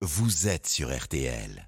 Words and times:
vous 0.00 0.46
êtes 0.46 0.68
sur 0.68 0.96
RTL. 0.96 1.67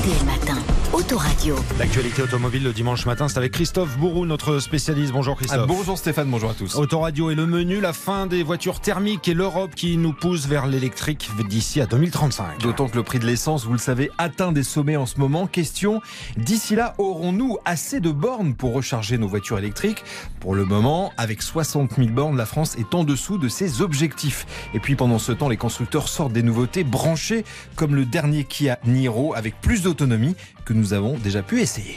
RTL 0.00 0.24
Matin, 0.24 0.58
Autoradio. 0.94 1.56
L'actualité 1.78 2.22
automobile 2.22 2.62
le 2.62 2.72
dimanche 2.72 3.04
matin, 3.04 3.28
c'est 3.28 3.36
avec 3.36 3.52
Christophe 3.52 3.98
Bourou, 3.98 4.24
notre 4.24 4.58
spécialiste. 4.58 5.12
Bonjour 5.12 5.36
Christophe. 5.36 5.60
Ah, 5.62 5.66
bonjour 5.66 5.98
Stéphane, 5.98 6.30
bonjour 6.30 6.50
à 6.50 6.54
tous. 6.54 6.74
Autoradio 6.76 7.30
et 7.30 7.34
le 7.34 7.46
menu, 7.46 7.80
la 7.80 7.92
fin 7.92 8.26
des 8.26 8.42
voitures 8.42 8.80
thermiques 8.80 9.28
et 9.28 9.34
l'Europe 9.34 9.74
qui 9.74 9.98
nous 9.98 10.14
pousse 10.14 10.46
vers 10.46 10.66
l'électrique 10.66 11.28
d'ici 11.48 11.82
à 11.82 11.86
2035. 11.86 12.60
D'autant 12.60 12.88
que 12.88 12.96
le 12.96 13.02
prix 13.02 13.18
de 13.18 13.26
l'essence, 13.26 13.66
vous 13.66 13.72
le 13.72 13.78
savez, 13.78 14.10
atteint 14.16 14.52
des 14.52 14.62
sommets 14.62 14.96
en 14.96 15.04
ce 15.04 15.18
moment. 15.18 15.46
Question, 15.46 16.00
d'ici 16.38 16.76
là, 16.76 16.94
aurons-nous 16.96 17.58
assez 17.66 18.00
de 18.00 18.10
bornes 18.10 18.54
pour 18.54 18.72
recharger 18.72 19.18
nos 19.18 19.28
voitures 19.28 19.58
électriques? 19.58 20.02
Pour 20.40 20.54
le 20.54 20.64
moment, 20.64 21.12
avec 21.18 21.42
60 21.42 21.96
000 21.96 22.08
bornes, 22.08 22.38
la 22.38 22.46
France 22.46 22.76
est 22.78 22.94
en 22.94 23.04
dessous 23.04 23.36
de 23.36 23.48
ses 23.48 23.82
objectifs. 23.82 24.46
Et 24.72 24.80
puis 24.80 24.96
pendant 24.96 25.18
ce 25.18 25.32
temps, 25.32 25.50
les 25.50 25.58
constructeurs 25.58 26.08
sortent 26.08 26.32
des 26.32 26.42
nouveautés 26.42 26.84
branchées, 26.84 27.44
comme 27.76 27.94
le 27.94 28.06
dernier 28.06 28.44
Kia 28.44 28.78
Niro, 28.86 29.34
avec 29.34 29.60
plus 29.60 29.89
d'autonomie 29.90 30.36
que 30.64 30.72
nous 30.72 30.92
avons 30.92 31.18
déjà 31.18 31.42
pu 31.42 31.60
essayer. 31.60 31.96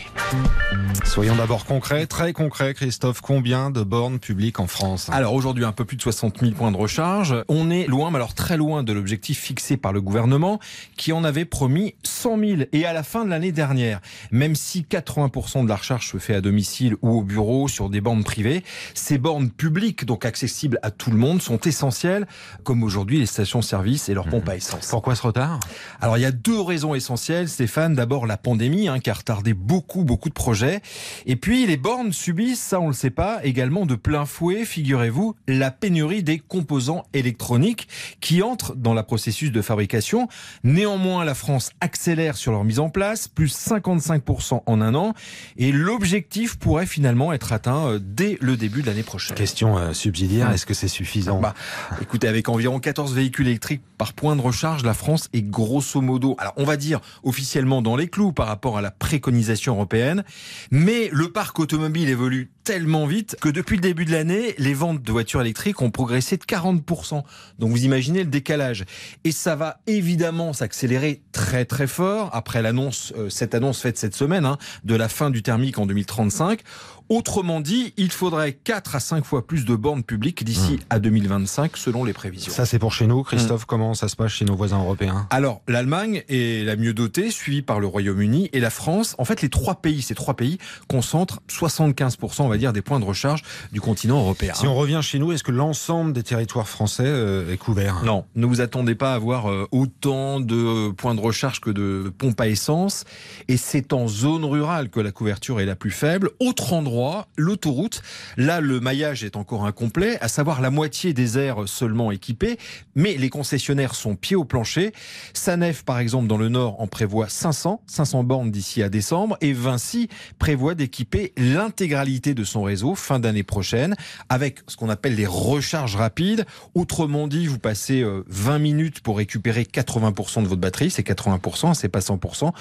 Soyons 1.06 1.36
d'abord 1.36 1.66
concrets, 1.66 2.08
très 2.08 2.34
concrets 2.34 2.74
Christophe. 2.74 3.22
Combien 3.22 3.70
de 3.70 3.84
bornes 3.84 4.18
publiques 4.18 4.60
en 4.60 4.66
France? 4.66 5.10
Alors 5.12 5.36
aujourd'hui, 5.36 5.64
un 5.64 5.72
peu 5.72 5.86
plus 5.86 5.96
de 5.96 6.02
60 6.02 6.40
000 6.40 6.54
points 6.54 6.72
de 6.72 6.78
recharge. 6.78 7.36
On 7.50 7.70
est 7.70 7.86
loin, 7.86 8.10
mais 8.10 8.16
alors 8.16 8.34
très 8.34 8.58
loin 8.58 8.82
de 8.82 8.92
l'objectif 8.94 9.40
fixé 9.40 9.78
par 9.78 9.94
le 9.94 10.02
gouvernement 10.02 10.60
qui 10.98 11.14
en 11.14 11.24
avait 11.24 11.46
promis 11.46 11.94
100 12.24 12.40
000 12.40 12.62
et 12.72 12.86
à 12.86 12.94
la 12.94 13.04
fin 13.04 13.26
de 13.26 13.30
l'année 13.30 13.52
dernière. 13.52 14.00
Même 14.32 14.56
si 14.56 14.86
80% 14.90 15.66
de 15.66 15.68
la 15.68 15.76
recharge 15.76 16.08
se 16.08 16.18
fait 16.20 16.36
à 16.36 16.40
domicile 16.40 16.96
ou 17.02 17.10
au 17.18 17.22
bureau 17.22 17.68
sur 17.68 17.90
des 17.90 18.00
bornes 18.00 18.24
privées, 18.24 18.64
ces 18.94 19.18
bornes 19.18 19.50
publiques, 19.50 20.06
donc 20.06 20.24
accessibles 20.24 20.80
à 20.84 20.92
tout 20.92 21.12
le 21.12 21.18
monde, 21.18 21.42
sont 21.42 21.60
essentielles, 21.60 22.26
comme 22.64 22.82
aujourd'hui 22.82 23.20
les 23.20 23.26
stations-service 23.26 24.08
et 24.08 24.14
leurs 24.14 24.30
pompes 24.30 24.48
à 24.48 24.56
essence. 24.56 24.88
Pourquoi 24.88 25.16
ce 25.16 25.24
retard? 25.24 25.60
Alors 26.00 26.18
il 26.18 26.22
y 26.22 26.26
a 26.26 26.32
deux 26.32 26.62
raisons 26.62 26.96
essentielles, 26.96 27.50
Stéphane. 27.50 27.94
D'abord 27.94 28.26
la 28.26 28.38
pandémie 28.38 28.88
hein, 28.88 29.00
qui 29.00 29.10
a 29.10 29.14
retardé 29.14 29.54
beaucoup, 29.54 30.06
beaucoup 30.06 30.30
de 30.30 30.34
projets. 30.34 30.80
Et 31.26 31.36
puis 31.36 31.66
les 31.68 31.76
bornes 31.76 32.14
subissent, 32.14 32.62
ça 32.62 32.80
on 32.80 32.88
le 32.88 32.94
sait 32.94 33.10
pas, 33.10 33.44
également 33.44 33.86
de 33.86 33.96
plein 33.96 34.26
fouet, 34.26 34.64
figurez-vous, 34.64 35.36
la 35.50 35.72
pénurie 35.72 36.24
des 36.24 36.40
composants 36.40 37.04
électroniques 37.14 37.90
qui 38.22 38.42
entrent 38.42 38.76
dans 38.78 38.94
le 38.94 39.04
processus 39.04 39.52
de 39.52 39.62
fabrication. 39.62 40.30
Néanmoins, 40.64 41.26
la 41.26 41.36
France 41.36 41.72
accélère 41.82 42.13
sur 42.34 42.52
leur 42.52 42.64
mise 42.64 42.80
en 42.80 42.90
place, 42.90 43.28
plus 43.28 43.56
55% 43.56 44.62
en 44.66 44.82
un 44.82 44.96
an. 44.96 45.14
Et 45.58 45.72
l'objectif 45.72 46.58
pourrait 46.58 46.86
finalement 46.86 47.34
être 47.34 47.54
atteint 47.54 47.88
euh, 47.88 48.00
dès 48.02 48.38
le 48.40 48.56
début 48.56 48.82
de 48.82 48.88
l'année 48.88 49.04
prochaine. 49.04 49.36
Question 49.36 49.78
euh, 49.78 49.94
subsidiaire, 49.94 50.52
est-ce 50.52 50.66
que 50.66 50.74
c'est 50.74 50.88
suffisant 50.88 51.40
Bah, 51.40 51.54
écoutez, 52.02 52.28
avec 52.28 52.50
environ 52.50 52.80
14 52.80 53.14
véhicules 53.14 53.48
électriques 53.48 53.82
par 53.98 54.14
point 54.14 54.36
de 54.36 54.42
recharge, 54.42 54.84
la 54.84 54.94
France 54.94 55.30
est 55.34 55.42
grosso 55.42 56.02
modo, 56.02 56.36
alors 56.38 56.54
on 56.58 56.66
va 56.66 56.78
dire 56.78 57.00
officiellement 57.24 57.82
dans 57.82 57.96
les 57.96 58.08
clous 58.08 58.32
par 58.32 58.48
rapport 58.48 58.78
à 58.78 58.82
la 58.82 58.92
préconisation 58.92 59.74
européenne, 59.74 60.24
mais 60.72 61.10
le 61.12 61.30
parc 61.32 61.60
automobile 61.60 62.10
évolue 62.10 62.52
tellement 62.64 63.06
vite 63.06 63.36
que 63.42 63.50
depuis 63.50 63.76
le 63.76 63.82
début 63.82 64.06
de 64.06 64.12
l'année, 64.12 64.56
les 64.58 64.74
ventes 64.74 65.02
de 65.02 65.12
voitures 65.12 65.42
électriques 65.42 65.82
ont 65.82 65.92
progressé 65.92 66.38
de 66.38 66.44
40%. 66.44 67.24
Donc 67.60 67.72
vous 67.72 67.86
imaginez 67.86 68.20
le 68.20 68.30
décalage. 68.30 68.86
Et 69.24 69.32
ça 69.32 69.56
va 69.56 69.80
évidemment 69.88 70.54
s'accélérer 70.54 71.22
très 71.32 71.66
très 71.66 71.88
fort 71.88 72.30
après 72.34 72.62
l'annonce, 72.62 73.14
euh, 73.18 73.30
cette 73.30 73.56
annonce 73.56 73.82
faite 73.82 73.98
cette 73.98 74.16
semaine, 74.16 74.46
hein, 74.46 74.58
de 74.84 74.96
la 74.96 75.10
fin 75.10 75.30
du 75.30 75.44
thermique 75.44 75.78
en 75.78 75.86
2035. 75.86 76.62
Autrement 77.10 77.60
dit, 77.60 77.94
il 77.98 78.12
faudrait 78.12 78.54
4 78.54 78.96
à 78.96 79.00
5 79.00 79.26
fois 79.26 79.46
plus 79.46 79.66
de 79.66 79.76
bornes 79.76 80.04
publiques 80.04 80.44
d'ici 80.44 80.80
à 80.90 81.00
2025 81.00 81.76
selon 81.76 82.06
les 82.06 82.14
prévisions. 82.14 82.52
Ça 82.52 82.66
c'est 82.66 82.80
pour 82.80 82.94
chez 82.94 83.08
nous. 83.08 83.24
Christophe, 83.24 83.66
comment 83.66 83.94
ça 83.94 84.08
se 84.08 84.16
passe 84.16 84.32
chez 84.32 84.46
nos 84.46 84.56
voisins 84.56 84.80
européens? 84.80 85.28
Alors, 85.30 85.62
l'Allemagne 85.68 86.24
est 86.30 86.66
la 86.66 86.76
mieux 86.76 86.94
dotée, 86.94 87.30
suivie 87.30 87.62
par 87.62 87.80
le 87.80 87.88
Royaume-Uni 87.88 88.50
et 88.54 88.60
la 88.60 88.70
France. 88.70 89.16
En 89.18 89.26
fait, 89.26 89.42
les 89.42 89.50
trois 89.50 89.76
pays, 89.76 90.02
ces 90.02 90.16
trois 90.16 90.36
pays 90.36 90.58
concentrent 90.88 91.42
75%, 91.50 92.44
on 92.44 92.48
va 92.54 92.58
dire, 92.58 92.74
des 92.74 92.82
points 92.82 93.00
de 93.00 93.06
recharge 93.06 93.42
du 93.72 93.82
continent 93.82 94.20
européen. 94.20 94.54
Si 94.56 94.68
on 94.68 94.76
revient 94.76 95.00
chez 95.02 95.20
nous, 95.20 95.32
est-ce 95.32 95.44
que 95.44 95.52
l'ensemble 95.52 96.14
des 96.14 96.24
territoires 96.24 96.68
français 96.68 97.04
euh, 97.06 97.52
est 97.52 97.58
couvert? 97.58 98.04
Non, 98.04 98.26
ne 98.36 98.46
vous 98.46 98.62
attendez 98.62 98.96
pas 98.96 99.14
à 99.14 99.16
avoir 99.16 99.50
euh, 99.50 99.68
autant 99.72 100.40
de 100.40 100.92
points 100.92 101.16
de 101.16 101.20
recharge 101.20 101.60
que 101.60 101.70
de 101.70 102.12
pompes 102.18 102.40
à 102.40 102.48
essence. 102.48 103.06
Et 103.48 103.58
c'est 103.58 103.94
en 103.94 104.08
zone 104.08 104.46
rurale 104.46 104.90
que 104.90 105.00
la 105.00 105.12
couverture 105.12 105.60
est 105.60 105.66
la 105.66 105.76
plus 105.76 105.92
faible. 105.92 106.30
Autre 106.40 106.74
endroit, 106.74 107.28
l'autoroute. 107.38 108.02
Là, 108.38 108.62
le 108.62 108.80
maillage 108.80 109.24
est 109.24 109.36
encore 109.36 109.66
incomplet, 109.66 110.18
à 110.22 110.28
savoir 110.28 110.62
la 110.62 110.70
moitié 110.70 111.14
des 111.14 111.38
aires 111.38 111.68
seulement 111.68 112.12
équipées. 112.12 112.58
Mais 112.96 113.16
les 113.16 113.30
concessionnaires 113.30 113.96
sont 113.96 114.16
pieds 114.16 114.36
au 114.36 114.46
plancher. 114.46 114.94
Sanef, 115.34 115.84
par 115.84 116.00
exemple, 116.00 116.28
dans 116.28 116.38
le 116.38 116.50
nord, 116.50 116.80
en 116.82 116.88
prévoit 116.88 117.30
500, 117.30 117.82
500 117.88 118.24
bornes 118.24 118.52
d'ici 118.52 118.84
à 118.84 118.90
décembre. 118.90 119.38
Et 119.42 119.54
Vinci 119.54 120.10
prévoit 120.38 120.76
d'équiper 120.76 121.34
l'intégralité 121.38 122.34
de 122.34 122.43
son 122.44 122.64
réseau 122.64 122.96
fin 122.96 123.20
d'année 123.20 123.44
prochaine 123.44 123.96
avec 124.30 124.60
ce 124.68 124.78
qu'on 124.78 124.90
appelle 124.90 125.16
les 125.16 125.26
recharges 125.26 125.96
rapides. 125.96 126.46
Autrement 126.76 127.28
dit, 127.28 127.48
vous 127.48 127.60
passez 127.60 128.02
euh, 128.02 128.24
20 128.28 128.60
minutes 128.60 129.00
pour 129.02 129.18
récupérer 129.18 129.64
80% 129.64 130.44
de 130.44 130.48
votre 130.48 130.62
batterie. 130.62 130.90
C'est 130.90 131.08
80%, 131.08 131.74
c'est 131.74 131.90
pas 131.90 132.00
100%. 132.00 132.52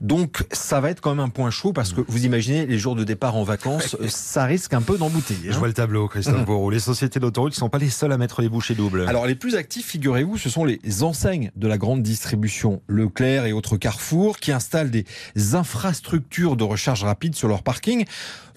Donc, 0.00 0.44
ça 0.52 0.80
va 0.80 0.90
être 0.90 1.00
quand 1.00 1.14
même 1.14 1.24
un 1.24 1.28
point 1.28 1.50
chaud 1.50 1.72
parce 1.72 1.92
que 1.92 2.00
vous 2.06 2.24
imaginez 2.24 2.66
les 2.66 2.78
jours 2.78 2.94
de 2.94 3.04
départ 3.04 3.36
en 3.36 3.44
vacances, 3.44 3.96
euh, 4.00 4.08
ça 4.08 4.44
risque 4.44 4.74
un 4.74 4.82
peu 4.82 4.98
d'embouteiller. 4.98 5.50
Je 5.50 5.54
hein. 5.54 5.58
vois 5.58 5.68
le 5.68 5.74
tableau, 5.74 6.08
Christophe 6.08 6.44
Bourreau. 6.46 6.70
Les 6.70 6.80
sociétés 6.80 7.20
d'autoroute 7.20 7.52
ne 7.52 7.58
sont 7.58 7.68
pas 7.68 7.78
les 7.78 7.90
seules 7.90 8.12
à 8.12 8.18
mettre 8.18 8.42
les 8.42 8.48
bouchées 8.48 8.74
doubles. 8.74 9.06
Alors 9.08 9.26
les 9.26 9.34
plus 9.34 9.56
actifs, 9.56 9.86
figurez-vous, 9.86 10.38
ce 10.38 10.50
sont 10.50 10.64
les 10.64 11.02
enseignes 11.02 11.50
de 11.56 11.68
la 11.68 11.78
grande 11.78 12.02
distribution, 12.02 12.82
Leclerc 12.88 13.46
et 13.46 13.52
autres 13.52 13.76
Carrefour, 13.76 14.38
qui 14.38 14.52
installent 14.52 14.90
des 14.90 15.04
infrastructures 15.52 16.56
de 16.56 16.64
recharge 16.64 17.04
rapide 17.04 17.34
sur 17.34 17.48
leur 17.48 17.62
parking. 17.62 18.04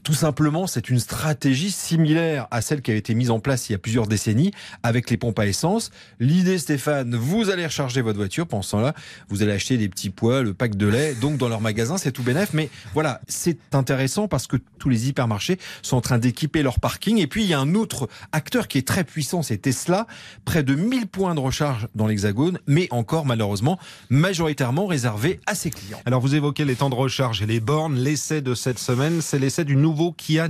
Tout 0.04 0.14
simplement, 0.14 0.66
c'est 0.72 0.90
une 0.90 1.00
stratégie 1.00 1.70
similaire 1.70 2.48
à 2.50 2.62
celle 2.62 2.82
qui 2.82 2.92
avait 2.92 3.00
été 3.00 3.14
mise 3.14 3.30
en 3.30 3.40
place 3.40 3.70
il 3.70 3.74
y 3.74 3.76
a 3.76 3.78
plusieurs 3.78 4.08
décennies 4.08 4.52
avec 4.84 5.10
les 5.10 5.18
pompes 5.18 5.38
à 5.40 5.46
essence. 5.46 5.92
L'idée, 6.20 6.58
Stéphane, 6.58 7.16
vous 7.16 7.50
allez 7.50 7.66
recharger 7.66 8.02
votre 8.02 8.18
voiture. 8.18 8.48
Pendant 8.48 8.62
ce 8.62 8.72
temps-là, 8.72 8.94
vous 9.30 9.44
allez 9.44 9.52
acheter 9.52 9.78
des 9.78 9.90
petits 9.90 10.10
pois, 10.10 10.42
le 10.42 10.54
pack 10.54 10.76
de 10.76 10.88
lait. 10.88 11.14
Donc, 11.16 11.38
dans 11.38 11.50
leur 11.50 11.62
magasin, 11.62 11.98
c'est 11.98 12.12
tout 12.12 12.24
bénef. 12.24 12.54
Mais 12.54 12.70
voilà, 12.94 13.22
c'est 13.28 13.58
intéressant 13.74 14.28
parce 14.28 14.48
que 14.48 14.58
tous 14.80 14.90
les 14.90 15.10
hypermarchés 15.10 15.60
sont 15.82 15.98
en 15.98 16.02
train 16.02 16.18
d'équiper 16.18 16.64
leur 16.64 16.80
parking. 16.80 17.18
Et 17.18 17.28
puis, 17.28 17.44
il 17.44 17.50
y 17.50 17.54
a 17.54 17.60
un 17.60 17.76
autre 17.76 18.08
acteur 18.32 18.68
qui 18.68 18.78
est 18.78 18.88
très 18.88 19.04
puissant, 19.04 19.42
c'est 19.44 19.58
Tesla. 19.58 20.08
Près 20.46 20.64
de 20.64 20.74
1000 20.74 21.08
points 21.08 21.36
de 21.36 21.40
recharge 21.40 21.88
dans 21.96 22.08
l'Hexagone, 22.08 22.60
mais 22.68 22.88
encore, 22.92 23.26
malheureusement, 23.26 23.78
majoritairement 24.10 24.86
réservés 24.86 25.40
à 25.46 25.56
ses 25.56 25.70
clients. 25.70 26.00
Alors 26.06 26.22
vous 26.22 26.36
évoquez 26.36 26.64
les 26.64 26.76
temps 26.76 26.90
de 26.90 26.96
recharge 26.96 27.42
et 27.42 27.46
les 27.46 27.60
bornes. 27.60 27.96
L'essai 27.96 28.42
de 28.42 28.56
cette 28.56 28.80
semaine, 28.80 29.22
c'est 29.22 29.40
l'essai 29.40 29.66
du 29.66 29.76
nouveau 29.76 30.14
Kia. 30.14 30.48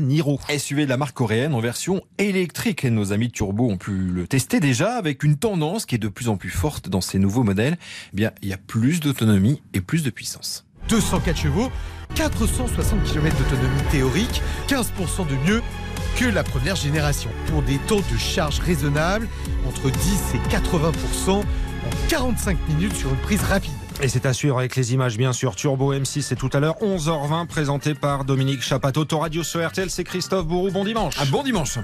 SUV 0.58 0.86
de 0.86 0.90
la 0.90 0.98
marque 0.98 1.16
coréenne 1.16 1.54
en 1.54 1.60
version 1.60 2.02
électrique. 2.18 2.84
Et 2.84 2.90
nos 2.90 3.14
amis 3.14 3.32
Turbo 3.32 3.70
ont 3.70 3.78
pu 3.78 3.92
le 3.92 4.28
tester 4.28 4.60
déjà 4.60 4.96
avec 4.96 5.24
une 5.24 5.38
tendance 5.38 5.86
qui 5.86 5.96
est 5.96 6.00
de 6.00 6.08
plus 6.08 6.28
en 6.28 6.38
plus 6.38 6.50
forte 6.50 6.90
dans 6.90 7.02
ces 7.02 7.20
nouveaux 7.20 7.44
modèles. 7.44 7.78
Eh 8.14 8.16
bien, 8.16 8.32
il 8.42 8.50
y 8.50 8.54
a 8.54 8.58
plus 8.58 9.00
d'autonomie 9.00 9.62
et 9.74 9.82
plus 9.82 10.04
de 10.04 10.10
puissance. 10.10 10.66
204 10.90 11.38
chevaux, 11.38 11.72
460 12.16 13.04
km 13.04 13.38
d'autonomie 13.38 13.82
théorique, 13.92 14.42
15% 14.68 15.28
de 15.28 15.36
mieux 15.50 15.62
que 16.18 16.26
la 16.26 16.44
première 16.44 16.76
génération. 16.76 17.30
Pour 17.48 17.62
des 17.62 17.78
temps 17.78 18.02
de 18.12 18.18
charge 18.18 18.60
raisonnables, 18.60 19.28
entre 19.68 19.90
10 19.90 20.36
et 20.36 20.40
80% 20.50 21.30
en 21.30 21.44
45 22.10 22.58
minutes 22.70 22.96
sur 22.96 23.10
une 23.10 23.18
prise 23.18 23.44
rapide. 23.44 23.72
Et 24.02 24.08
c'est 24.08 24.26
à 24.26 24.34
suivre 24.34 24.58
avec 24.58 24.76
les 24.76 24.94
images, 24.94 25.18
bien 25.18 25.32
sûr. 25.32 25.56
Turbo 25.56 25.94
M6, 25.94 26.22
c'est 26.22 26.36
tout 26.36 26.50
à 26.54 26.60
l'heure, 26.60 26.76
11h20, 26.82 27.46
présenté 27.46 27.94
par 27.94 28.26
Dominique 28.26 28.62
Chapat. 28.62 28.94
Autoradio 28.98 29.44
sur 29.44 29.66
RTL, 29.66 29.90
c'est 29.90 30.04
Christophe 30.04 30.48
Bourou. 30.48 30.72
Bon 30.72 30.84
dimanche. 30.84 31.14
Un 31.22 31.26
bon 31.26 31.44
dimanche. 31.44 31.78